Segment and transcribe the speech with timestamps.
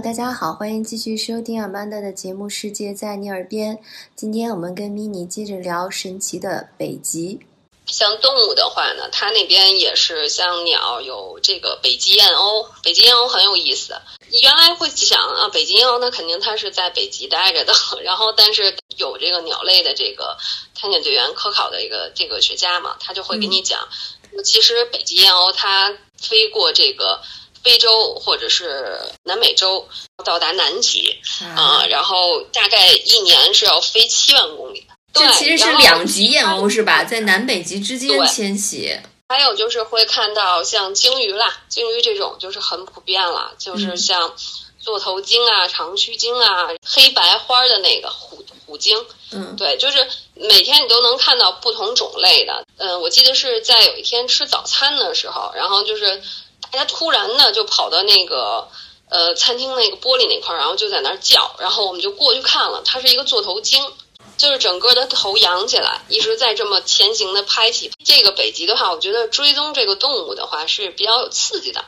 [0.00, 3.74] 大家好，欢迎继续收听阿曼达的节目《世界在你耳边》。
[4.14, 7.40] 今天我们跟咪妮接着聊神奇的北极。
[7.86, 13.94] 像动物的话呢，它那边也是像鸟有这个北极燕鸥，北极燕鸥很有意思。
[14.30, 17.72] 你原来会想啊，北极燕鸥那肯定它是在北极待着的，
[18.04, 20.36] 然后但是有这个鸟类的这个
[20.78, 23.88] 探险队员科考的一个这个学家嘛，他就会跟你讲，
[24.44, 27.22] 其实北极燕鸥它飞过这个
[27.66, 29.88] 非洲或者是南美洲
[30.24, 31.18] 到达南极
[31.56, 34.86] 啊，然后大概一年是要飞七万公里。
[35.12, 37.02] 对其实是两极燕鸥是吧？
[37.02, 38.96] 在南北极之间迁徙。
[39.28, 44.32] 还有就是会看到像鲸鱼啦，鲸鱼这种就是很普遍了，就是像
[44.78, 49.04] 座头鲸啊、长须鲸啊、黑白花的那个虎虎鲸。
[49.32, 52.64] 嗯，对，就是每天你都能看到不同种类的。
[52.76, 56.22] 嗯，我记得是在有一天吃早餐的时候，然后就是
[56.76, 58.68] 他突然呢就跑到那个
[59.08, 63.82] 呃餐厅那个玻璃那块儿，然后就在那儿叫，然后我们就过去看了，它是一个座头鲸。
[64.36, 67.90] 就是整个的头扬起来，一直在这么前行的拍起。
[68.04, 71.82] 这个北极的话，我觉得追踪这个动物的话是比较有刺激的。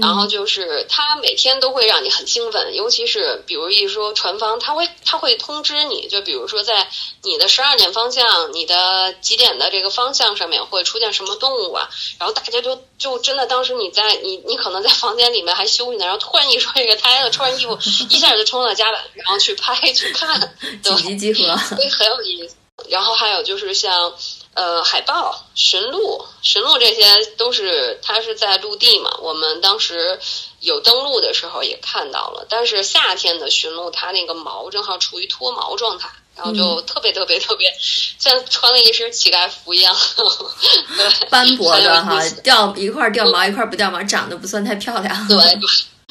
[0.00, 6.88] 然后就是他每天都会让你很兴奋，尤其是比如一说船方，他会他会通知你，就比如说在
[7.22, 11.88] 你的十二点方向，你的几点的这个方向上面会出现什么动物啊？
[12.18, 22.56] 然后大家就就真的当时你在你你可能在房间里面还休息呢，然后突然一说这个，大家穿上衣服 一下就冲到甲板，然后去拍去看， 紧急集合，所以很有意思。
[22.88, 24.12] 然后还有就是像。
[24.54, 29.10] 呃，海豹、驯鹿、驯鹿这些都是它是在陆地嘛。
[29.22, 30.20] 我们当时
[30.60, 37.74] 有登陆的时候也看到了，但是夏天的驯鹿它那个毛正好处于脱毛状态，然后就特别特别特别
[38.18, 39.96] 像穿了一身乞丐服一样，
[40.98, 45.28] 对，斑驳的哈，掉一块掉毛一块不掉毛，长得不算太漂亮。
[45.28, 45.38] 对，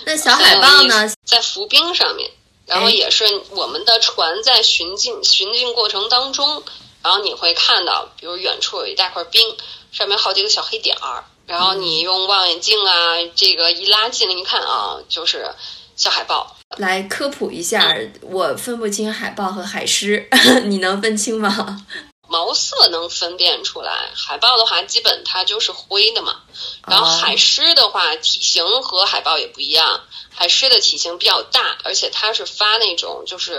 [0.03, 2.31] 那小海豹呢，在浮冰上面，
[2.65, 6.63] 然后也是我们的船在巡进巡进过程当中。
[7.03, 9.57] 然后你会看到，比如远处有一大块冰，
[9.91, 11.23] 上面好几个小黑点儿。
[11.47, 15.53] 然后你用望远镜啊，这个一拉近了，一看啊，就是
[15.97, 16.55] 小海豹。
[16.77, 20.29] 来科普一下，我分不清海豹和海狮，
[20.65, 21.85] 你能分清吗？
[22.29, 26.37] 毛色能分辨出来，海豹的话基本它就是灰的嘛。
[26.87, 29.99] 然后海狮的话，体型和海豹也不一样，
[30.33, 33.55] 海狮的体型比较大，而且它是发那种就是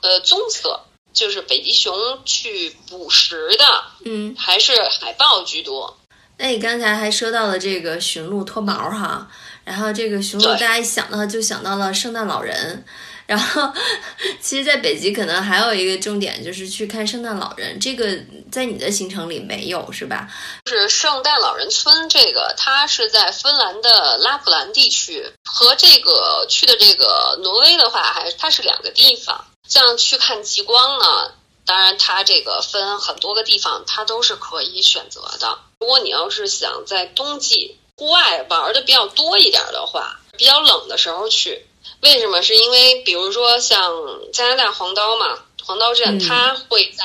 [0.00, 0.80] 呃棕色。
[1.14, 1.94] 就是北极熊
[2.26, 3.64] 去捕食的，
[4.04, 5.96] 嗯，还是海豹居多。
[6.36, 9.26] 那你刚才还说到了这个驯鹿脱毛哈，
[9.64, 12.84] 然后这个驯鹿大家一想到就想到了圣诞老人，
[13.26, 13.72] 然后
[14.42, 18.18] 其实在北极可能还有一个重点就是去看圣诞老人，这个
[18.50, 20.28] 在你的行程里没有是吧？
[20.64, 29.44] 就是圣诞老人村这个，它是在芬兰的拉普兰地区，和这个去的这个挪威的话，还它是两个地方。
[29.68, 31.32] 像去看极光呢，
[31.66, 35.58] 当然它这个分很多个地方，它都是可以选择的。
[35.80, 41.66] 如果你要是想在冬季户外玩的比较多一点的话，比较冷的时候去，
[42.02, 42.42] 为什么？
[42.42, 43.92] 是因为比如说像
[44.32, 47.04] 加拿大黄刀嘛，黄刀镇它会在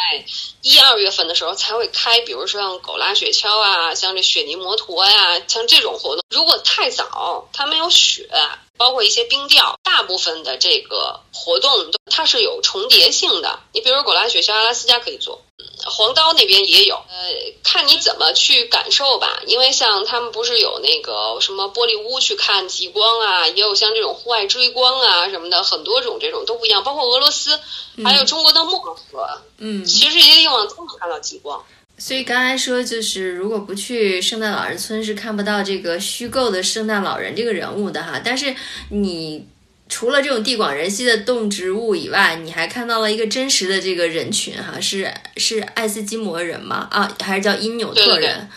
[0.61, 6.23] 一二月份的时候才会开，比如说像狗拉雪橇啊，像这雪泥摩托呀，像这种活动。
[6.29, 8.29] 如果太早，它没有雪。
[8.77, 13.59] 包括一些冰钓，大部分的这个活动都它是有重叠性的。
[13.73, 15.41] 你比如狗拉雪橇，阿拉斯加可以做，
[15.85, 16.95] 黄刀那边也有。
[16.95, 19.41] 呃，看你怎么去感受吧。
[19.47, 26.83] 因为像他们不是有那个什么玻璃屋去看极光啊，也有像这种户外追光啊什么的，很多种这种都不一样。
[26.83, 27.59] 包括俄罗斯，
[28.03, 31.63] 还有中国的漠河，嗯，其实这些地方都能看到极光。
[31.97, 38.21] 所以刚才说，就是如果不去圣诞老人村，是看不到这个虚构的圣诞老人这个人物的哈。
[38.23, 38.55] 但是
[38.89, 39.45] 你
[39.89, 46.87] 除了这种地广人稀的动植物以外，你还看到了一个真实的这个人群哈，是是爱斯基摩人吗？
[46.91, 48.47] 啊，还是叫因纽特人？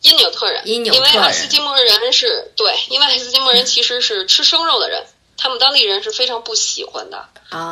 [0.00, 1.08] 因纽特人，因纽特人。
[1.12, 5.04] 因为爱斯基摩人是对，因为爱斯基摩人其实是吃生肉的人。
[5.36, 7.28] 他们当地人是非常不喜欢的，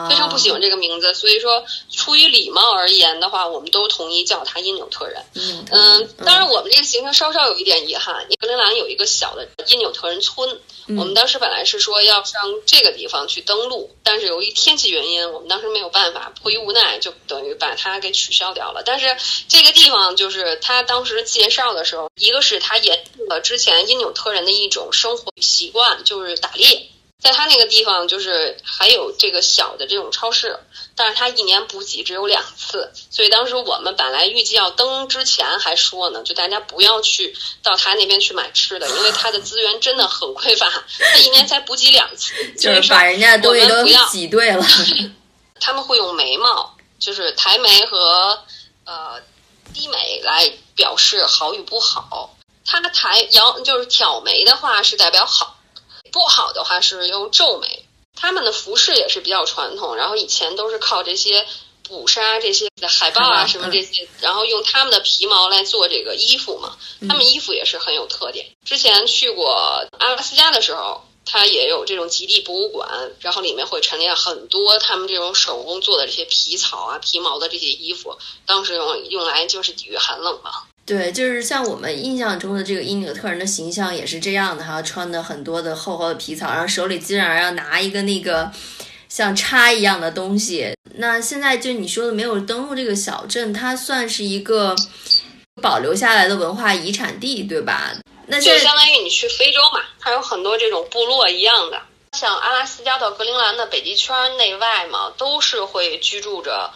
[0.08, 1.14] 非常不喜欢这个名字。
[1.14, 5.24] 所以说，出于礼貌而言的话，我们都统一叫他因纽特人。
[5.70, 8.26] 嗯，当然，我们这个行程稍稍有一点遗憾。
[8.38, 18.82] 格陵兰有一个小的因纽特人村，我们当时本来是说要上这个地方去登陆，但是由于天气原因，我们当时没有办法，迫于无奈，就等于把它给取消掉了。
[18.84, 19.16] 但是
[19.48, 26.88] 这个地方就是他当时介绍的时候，一个是他延续了之前因纽特人的一种生活习惯，就是打猎。
[27.22, 30.58] 在他那个地方，就是还有这个小的这种超市，
[30.96, 37.32] 但是他一年补给只有两次，所以当时我们本来预计要登之前还说呢，就大家不要去
[37.62, 44.66] 到他那边去买吃的，因为他的资源真的很匮乏，他一年才补给两次， 就是把人家东西都挤兑了。
[45.60, 48.42] 他们会用眉毛，就是抬眉和
[48.84, 49.20] 呃
[49.72, 52.36] 低眉来表示好与不好。
[52.66, 55.51] 他抬摇就是挑眉的话是代表好。
[56.12, 61.46] 不好的话是用皱眉，他们的服饰也是比较传统，然后以前都是靠这些
[61.88, 66.76] 捕杀这些海豹啊什么这些，然后用他们的皮毛来做这个衣服嘛，
[67.08, 68.46] 他们衣服也是很有特点。
[68.64, 69.54] 之前去过
[69.98, 80.50] 阿拉斯加的时候，它也有这种极地博物馆，然后里面会陈列很多他们这种手工做的这些皮草啊、皮毛的这些衣服，当时用用来就是抵御寒冷嘛。
[80.92, 88.52] 对，就是像我们印象中的这个因纽特人的形象也是这样的哈，穿的很多的厚厚的皮草，然后手里自然而然拿一个那个
[89.08, 90.74] 像叉一样的东西。
[90.96, 94.76] 那现在就你说的没有登陆这个小镇，它算是一个
[95.62, 97.94] 保留下来的文化遗产地，对吧？
[98.26, 101.80] 那就相当于你去非洲嘛，它有很多这种部落一样的，
[102.12, 106.70] 像阿拉斯加到格陵兰的北极圈内外嘛，都是会居住着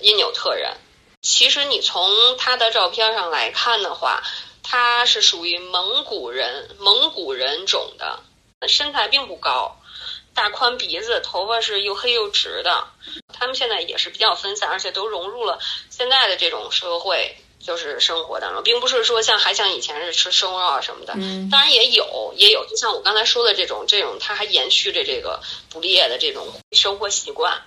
[0.00, 0.72] 因纽特人。
[1.20, 4.22] 其实你从他的照片上来看的话，
[4.62, 8.20] 他是属于蒙古人，蒙古人种的，
[8.68, 9.76] 身材并不高，
[10.34, 12.88] 大宽鼻子，头发是又黑又直的。
[13.32, 15.58] 他们现在也是比较分散，而且都融入了
[15.90, 21.14] 现在的这种社会，就是生活当中，并不是说像还像以前是吃生肉啊什么的。
[21.16, 27.62] 嗯，当然也有，也有，就像我刚才说的这种，这种他还延续着这个捕猎的这种生活习惯。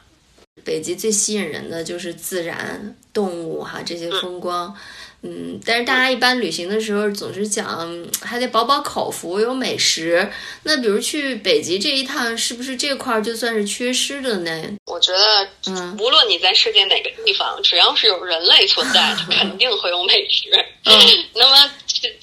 [0.63, 4.75] 北极最吸引人的就是自然、动物哈这些风光，
[5.21, 10.31] 嗯，但是大家一般旅行的时候总是讲还得饱饱口福，有美食。
[10.63, 14.51] 那比如去北极这一趟，是不是这块就算是缺失的呢？
[14.85, 20.49] 我觉得，嗯，无论你在世界哪个地方，只要是有人类存在， 肯定会有美食。
[20.85, 20.93] 嗯，
[21.35, 21.71] 那么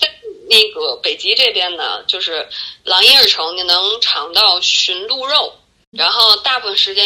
[0.01, 0.11] 在
[0.51, 2.47] 那个北极这边呢，就是
[2.85, 5.53] 狼烟儿城，你能尝到驯鹿肉，
[5.93, 7.05] 然后大部分时间。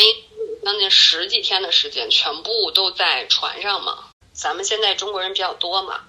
[0.65, 3.99] 将近十几天的时间，全部都在船上嘛。
[4.33, 6.01] 咱们现在中国人比较多嘛，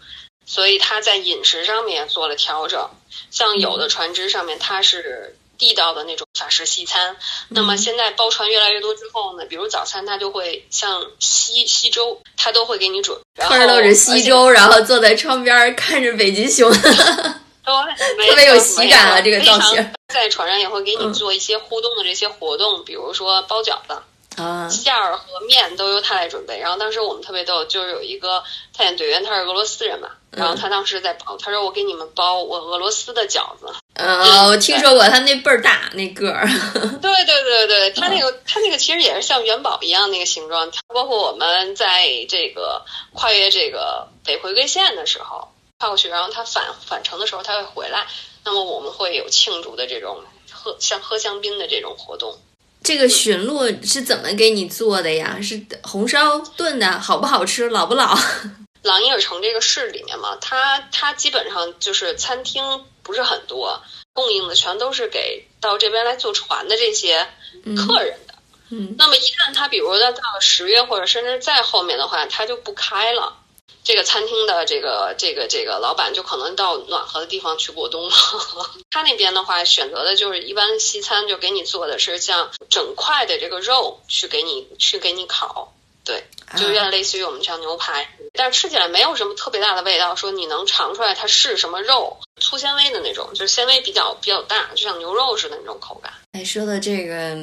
[0.46, 2.90] 所以他在饮食上面做了调整。
[3.32, 7.18] 像有的船只上面，它是地道的那种法式西餐。
[7.50, 13.20] 那么现在包船越来越多之后呢，比如早餐，他就会像西西周，他都会给你准。
[13.42, 16.72] 喝着着西周，然后坐在窗边看着北极熊，
[17.66, 19.22] 特别有喜感啊！
[19.22, 19.94] 这个造型。
[20.14, 24.02] 在船上也会给你做一些互动的这些活动，比如说包饺子。
[24.38, 26.60] 啊，馅儿和面都由他来准备。
[26.60, 28.44] 然后当时我们特别逗，就是有一个
[28.76, 33.68] 探险队员，他是俄罗斯人嘛，然后他当时在包，他说我给你们包我俄罗斯的饺子。
[33.94, 36.48] 呃，我听说过，他那倍儿大，那个儿。
[37.02, 40.72] 对对对对，他那个他那个其实也是像元宝一样那个形状。
[40.88, 42.84] 包括我们在这个
[43.14, 45.48] 跨越这个北回归线的时候
[45.78, 48.08] 跨过去，然后他返返程的时候他会回来，
[48.44, 52.40] 那么我们会有庆祝的这种喝像喝香槟的这种活动。
[52.84, 55.40] 这个驯鹿是怎么给你做的呀？
[55.42, 57.70] 是红烧炖的，好不好吃？
[57.70, 58.18] 老不老？
[58.82, 63.82] 朗伊尔城这个市里面嘛，它它基本上就是餐厅不是很多，
[64.12, 67.26] 供应的全都是给到这边来坐船的这些
[67.78, 68.34] 客人的。
[68.70, 73.38] 嗯，那么一旦它比如到到了十月或者甚至再后面的话，它就不开了。
[73.84, 78.16] 这个餐厅的这个这个这个老板就可能到暖和的地方去过冬了。
[78.92, 85.74] 他那边的话选择的就是一般西餐，就给你做的是像整块的这个肉去给你去给你烤，
[86.06, 86.24] 对，
[86.58, 96.14] 就有点类似于我们像牛排，但是吃起来没有什么特别大的味道，说你能尝出来它是什么肉，粗纤维的那种，就是纤维比较比较大，就像牛肉似的那种口感。
[96.34, 97.38] 哎，说的这个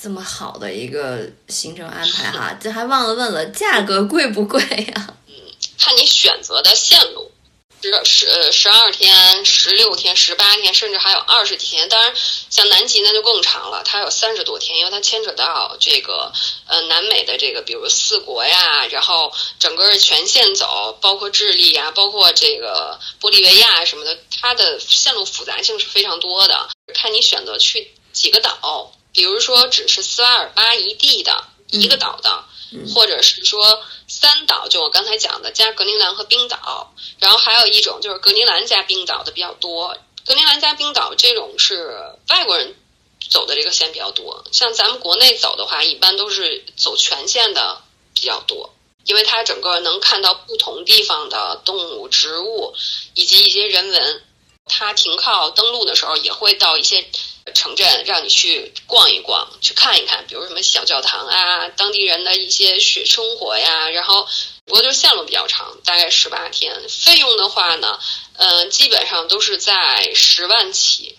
[0.00, 4.60] 这么好的一个行程安排哈，这还忘了问了，价格贵不贵
[4.94, 5.14] 呀？
[5.80, 7.32] 看你选择的线路，
[7.82, 11.88] 十十呃十二天、十六天、十八天，甚至还有二十几天。
[11.88, 12.14] 当然，
[12.50, 16.30] 像南极那就更长了，它有三十多天，因为它牵扯到这个
[16.66, 26.68] 呃南美的这个，比如四国呀，然后整个全线走，包括智利呀，包括这个玻利维亚什么的，它的线路复杂性是非常多的。
[26.92, 32.44] 看你选择去几个岛，比如说只是斯瓦尔巴一地的一个岛的，
[32.94, 33.82] 或者是说。
[34.12, 39.96] 三岛就我刚才讲的，加格陵兰和冰岛，然后还有一种就是格陵兰加冰岛的比较多。
[40.26, 41.94] 格陵兰加冰岛这种是
[42.28, 42.74] 外国人
[43.30, 48.74] 走的这个线比较多，像咱们国内走的话，一般都是走全线的比较多，
[49.04, 52.74] 因为它整个能看到不同地方的动物、植物
[53.14, 54.24] 以及一些人文。
[54.66, 57.04] 它停靠登陆的时候也会到一些
[57.52, 63.88] 城镇，让你去逛一逛，去看一看，比如什么小教堂啊，当地人的一些学生活呀。
[63.90, 64.26] 然后，
[64.64, 66.74] 不过就是线路比较长，大概十八天。
[66.88, 67.98] 费用的话呢，
[68.36, 71.16] 嗯，基本上都是在十万起。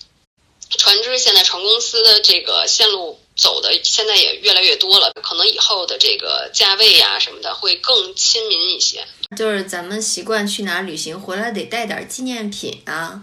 [0.77, 9.05] 船只现在船公司的这个线路走的现在也越来越多了，可能以后的这个价位呀什么的会更亲民一些。
[9.35, 13.21] 就是咱们习惯去哪儿旅行，回来得带点纪念品啊。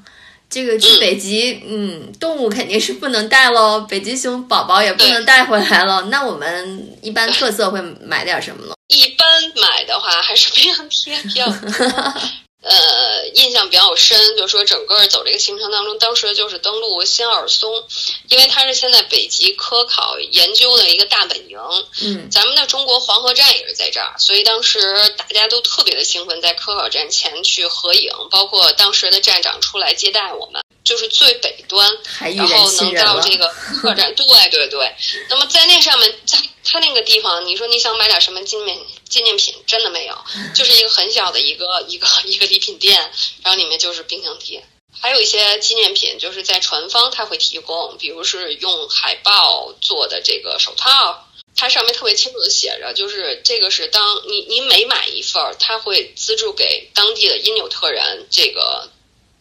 [0.51, 6.03] 这个去北极，嗯，动物肯定是不能带喽，北极熊宝宝也不能带回来了。
[6.11, 8.73] 那我们一般特色会买点什么呢？
[8.89, 9.27] 一般
[9.61, 12.15] 买的话还是冰箱贴比较多。
[12.61, 17.85] 呃，印象比较深，就是说整个走这个行程当中，当时就是登陆新奥尔松，
[18.31, 21.59] 因为它是现在北极科考研究的一个大本营。
[22.03, 24.81] 嗯，咱们的中国黄河站也是在这儿，所以当时
[25.17, 31.89] 大家都特别的兴奋，在科考站前去合影，包括当时的站长出来接待我们，就是最北端，
[32.35, 33.47] 然后能到这个
[33.81, 34.13] 客栈。
[34.15, 34.95] 对对对，
[35.31, 38.77] 那么在那上面，在它那个地方，你说你想买点什么纪念
[39.09, 40.17] 纪念品，真的没有，
[40.55, 43.11] 就是一个很小的一个一个一个礼品店，
[43.43, 44.65] 然后里面就是冰箱贴，
[45.01, 58.91] 还有一些纪念品，就是在船方他会提供，比如是用海豹做的这个手套，它上面特别清楚的写着，就是这个是当你你每买一份儿，他会资助给当地的因纽特人这个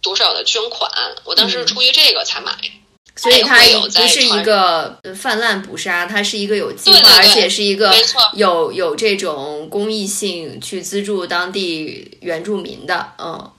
[0.01, 2.57] 多少的捐款，我当时是出于这个才买。
[3.17, 7.91] 所以它不是一个泛滥捕杀，它是一个有计划，而且是一个
[8.33, 13.51] 有有这种公益性去资助当地原住民的，嗯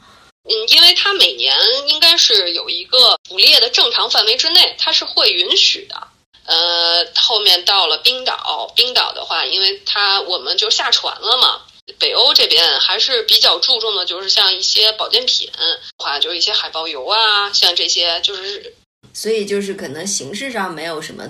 [0.44, 1.56] 嗯，因为它每年
[1.88, 6.08] 应该是有一个捕猎的正常范围之内，它是会允许的。
[6.46, 11.60] 呃，后面到了冰岛，冰岛的话，因为它我们就下船了嘛，
[11.98, 15.50] 北欧这边还是比较注重的，就是像一些保健品，
[15.98, 18.74] 话就是一些海豹油啊，像这些就是。
[19.18, 21.24] 所以就是可能形式上没有什么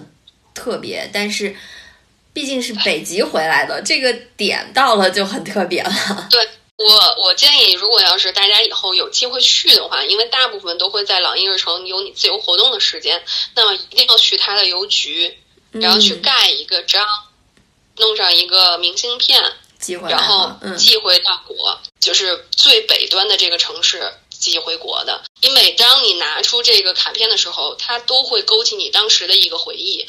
[0.55, 1.57] 特别，但是
[2.35, 6.29] 毕竟是北极回来的，这个点到了就很特别了。
[6.29, 13.23] 对我，我建议如果要是大家以后有机会去的话，因为大部分都会在朗伊日城有你自由活动的时间，
[13.55, 15.39] 那么一定要去它的邮局，
[15.71, 17.07] 然后去盖一个章，
[17.97, 19.43] 弄上一个明信片，
[19.81, 24.13] 寄回然后寄回到国，就是最北端的这个城市。
[24.39, 30.07] 寄回国的，你每当你拿出这个卡片的时候，它都会勾起你当时的一个回忆。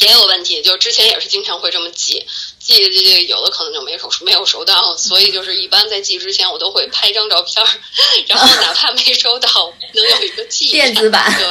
[0.00, 2.24] 也有问题，就是之前也是经常会这么寄，
[2.60, 7.66] 寄寄寄，有的可能就没收没有收到，所以就是一般在寄之前，我都会拍张照片，
[8.28, 11.34] 然后 哪怕没收到，能有一个记电子版。
[11.36, 11.46] 对，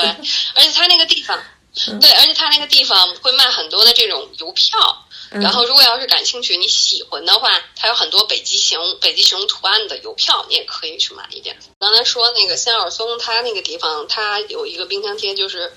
[0.54, 1.44] 而且它那个地方，
[2.00, 5.07] 对，而且它那个地方会卖很多的这种邮票。
[5.30, 11.58] 然后，如果要是感兴趣、你喜欢的话，它有很多北极熊、北极熊图案的邮票，你也可以去买一点。
[11.80, 15.74] 刚才说那个仙尔松，它那个地方它有一个冰箱贴，就是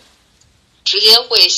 [0.85, 1.49] 直接会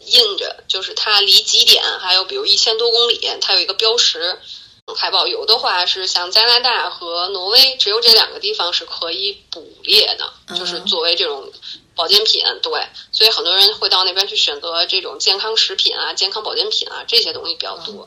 [0.00, 4.38] 印着，就是它离极点还有比如一千多公里，它有一个标识。
[4.96, 11.52] 海豹油的话是像加拿大和挪威，只有这两个地方是可以捕猎的，就是作为这种。
[11.96, 18.06] 保健品对，所以很多人会到那边去选择这种健康食品啊、健康保健品啊这些东西比较多。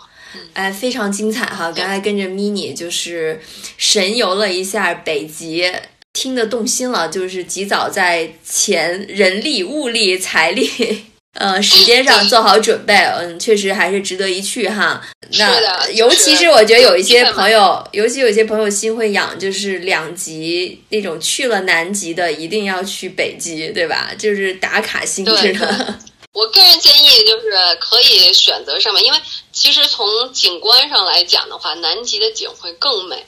[0.53, 1.71] 哎，非常精彩哈！
[1.71, 3.41] 刚才跟着 mini 就是
[3.77, 5.69] 神游了一下北极，
[6.13, 11.05] 听得动心了，就是及早在钱、人力、物力、财力。
[11.33, 15.01] 呃，时间上做好准备，嗯，确实还是值得一去哈。
[15.37, 24.11] 那尤其是我觉得有一些朋友，尤其有些朋友心会痒，就是两极那种去了南极的，一定要去北极，对吧？
[24.17, 25.99] 就是打卡性质的。
[26.33, 29.17] 我个人建议就是可以选择上面，因为
[29.51, 33.23] 其实从景观上来讲的话，南极的景会更美。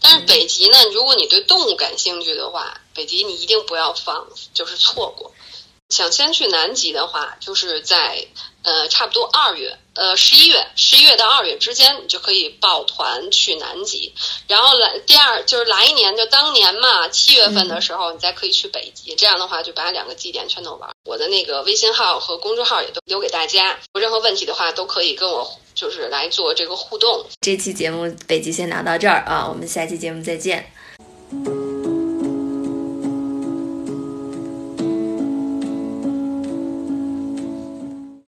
[0.00, 5.32] 但是北极呢，如果你对动物感兴趣的话，北极你一定不要放，就是错过。
[5.88, 8.26] 想先去南极的话，就是在
[8.62, 14.12] 呃差不多二月，呃十一月，十一月到二月之间，你就可以报团去南极。
[14.48, 19.14] 然后来第二就是来一年，就当年嘛，七月份的时候，你再可以去北极。
[19.14, 20.90] 这样的话，就把两个极点全都玩。
[21.04, 27.24] 我的那个微信号和公众号也都留给大家，有任何问题的话，都可以跟我就是来做这个互动。
[27.40, 30.72] 这期节目北极先聊到这儿啊，我们下期节目再见。